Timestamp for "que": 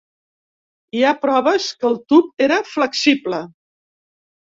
1.83-1.89